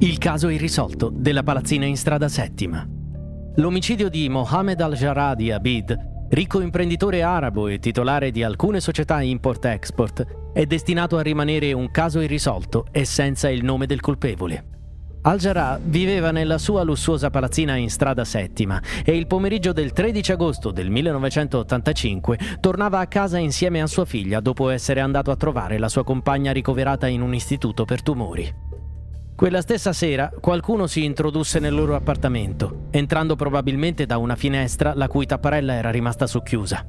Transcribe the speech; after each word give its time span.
Il 0.00 0.18
caso 0.18 0.48
irrisolto 0.48 1.10
della 1.12 1.42
palazzina 1.42 1.84
in 1.84 1.96
strada 1.96 2.28
settima. 2.28 2.86
L'omicidio 3.56 4.08
di 4.08 4.28
Mohamed 4.28 4.80
al-Jarrah 4.80 5.34
di 5.34 5.50
Abid, 5.50 6.26
ricco 6.28 6.60
imprenditore 6.60 7.22
arabo 7.22 7.66
e 7.66 7.80
titolare 7.80 8.30
di 8.30 8.44
alcune 8.44 8.78
società 8.78 9.20
import-export, 9.22 10.52
è 10.52 10.66
destinato 10.66 11.16
a 11.16 11.22
rimanere 11.22 11.72
un 11.72 11.90
caso 11.90 12.20
irrisolto 12.20 12.86
e 12.92 13.04
senza 13.04 13.48
il 13.50 13.64
nome 13.64 13.86
del 13.86 13.98
colpevole. 13.98 14.66
Al-Jarrah 15.22 15.80
viveva 15.82 16.30
nella 16.30 16.58
sua 16.58 16.84
lussuosa 16.84 17.28
palazzina 17.28 17.74
in 17.74 17.90
strada 17.90 18.24
settima 18.24 18.80
e 19.04 19.16
il 19.16 19.26
pomeriggio 19.26 19.72
del 19.72 19.92
13 19.92 20.30
agosto 20.30 20.70
del 20.70 20.90
1985 20.90 22.38
tornava 22.60 23.00
a 23.00 23.08
casa 23.08 23.38
insieme 23.38 23.82
a 23.82 23.88
sua 23.88 24.04
figlia 24.04 24.38
dopo 24.38 24.68
essere 24.68 25.00
andato 25.00 25.32
a 25.32 25.36
trovare 25.36 25.76
la 25.76 25.88
sua 25.88 26.04
compagna 26.04 26.52
ricoverata 26.52 27.08
in 27.08 27.20
un 27.20 27.34
istituto 27.34 27.84
per 27.84 28.00
tumori. 28.00 28.67
Quella 29.38 29.60
stessa 29.60 29.92
sera 29.92 30.32
qualcuno 30.40 30.88
si 30.88 31.04
introdusse 31.04 31.60
nel 31.60 31.72
loro 31.72 31.94
appartamento, 31.94 32.88
entrando 32.90 33.36
probabilmente 33.36 34.04
da 34.04 34.18
una 34.18 34.34
finestra 34.34 34.94
la 34.96 35.06
cui 35.06 35.26
tapparella 35.26 35.74
era 35.74 35.92
rimasta 35.92 36.26
socchiusa. 36.26 36.84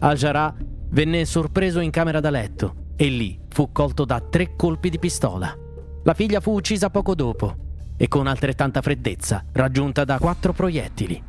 Al-Jarrah 0.00 0.54
venne 0.90 1.24
sorpreso 1.24 1.80
in 1.80 1.88
camera 1.90 2.20
da 2.20 2.28
letto 2.28 2.74
e 2.94 3.08
lì 3.08 3.40
fu 3.48 3.72
colto 3.72 4.04
da 4.04 4.20
tre 4.20 4.54
colpi 4.54 4.90
di 4.90 4.98
pistola. 4.98 5.56
La 6.02 6.12
figlia 6.12 6.40
fu 6.40 6.52
uccisa 6.52 6.90
poco 6.90 7.14
dopo 7.14 7.56
e 7.96 8.06
con 8.06 8.26
altrettanta 8.26 8.82
freddezza 8.82 9.42
raggiunta 9.52 10.04
da 10.04 10.18
quattro 10.18 10.52
proiettili. 10.52 11.22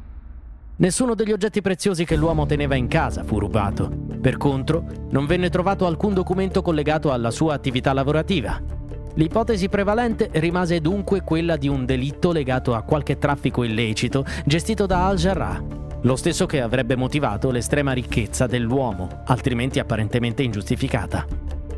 Nessuno 0.76 1.16
degli 1.16 1.32
oggetti 1.32 1.62
preziosi 1.62 2.04
che 2.04 2.18
l'uomo 2.18 2.46
teneva 2.46 2.76
in 2.76 2.90
casa 2.90 3.24
fu 3.24 3.40
rubato. 3.40 3.90
Per 4.20 4.36
contro, 4.36 4.86
non 5.12 5.26
venne 5.26 5.50
trovato 5.50 5.86
alcun 5.86 6.14
documento 6.14 6.62
collegato 6.62 7.14
alla 7.14 7.32
sua 7.32 7.54
attività 7.54 7.94
lavorativa 7.94 8.75
L'ipotesi 9.16 9.70
prevalente 9.70 10.30
rimase 10.34 10.82
dunque 10.82 11.22
quella 11.22 11.56
di 11.56 11.70
un 11.70 11.86
delitto 11.86 12.32
legato 12.32 12.76
a 12.76 12.82
qualche 12.82 13.18
traffico 13.18 13.64
illecito 13.64 14.26
gestito 14.46 14.86
da 14.86 15.08
Al-Jarrah, 15.08 15.64
lo 16.02 16.16
stesso 16.16 16.46
che 16.46 16.62
avrebbe 16.62 16.96
motivato 16.96 17.50
l'estrema 17.50 17.94
ricchezza 17.94 18.46
dell'uomo, 18.46 19.24
altrimenti 19.26 19.80
apparentemente 19.80 20.44
ingiustificata. 20.44 21.26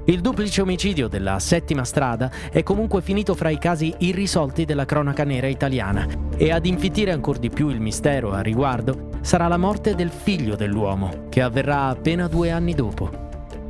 Il 0.05 0.21
duplice 0.21 0.61
omicidio 0.61 1.07
della 1.07 1.37
settima 1.37 1.83
strada 1.83 2.31
è 2.51 2.63
comunque 2.63 3.01
finito 3.01 3.35
fra 3.35 3.49
i 3.49 3.59
casi 3.59 3.93
irrisolti 3.99 4.65
della 4.65 4.85
cronaca 4.85 5.23
nera 5.23 5.47
italiana 5.47 6.07
e 6.35 6.51
ad 6.51 6.65
infittire 6.65 7.11
ancora 7.11 7.39
di 7.39 7.49
più 7.49 7.69
il 7.69 7.79
mistero 7.79 8.31
a 8.31 8.41
riguardo 8.41 9.09
sarà 9.21 9.47
la 9.47 9.57
morte 9.57 9.95
del 9.95 10.09
figlio 10.09 10.55
dell'uomo, 10.55 11.27
che 11.29 11.41
avverrà 11.41 11.87
appena 11.87 12.27
due 12.27 12.51
anni 12.51 12.73
dopo. 12.73 13.09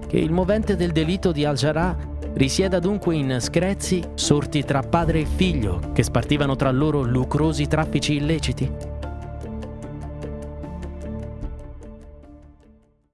Che 0.08 0.18
il 0.18 0.32
movente 0.32 0.76
del 0.76 0.92
delitto 0.92 1.32
di 1.32 1.44
Al-Jarrah 1.44 1.98
Risieda 2.38 2.78
dunque 2.78 3.16
in 3.16 3.38
screzi 3.40 4.00
sorti 4.14 4.64
tra 4.64 4.84
padre 4.84 5.22
e 5.22 5.26
figlio 5.26 5.90
che 5.92 6.04
spartivano 6.04 6.56
tra 6.56 6.70
loro 6.70 7.02
lucrosi 7.02 7.66
traffici 7.66 8.18
illeciti? 8.18 8.97